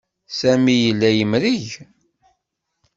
[0.39, 1.67] Sami yella yemreg.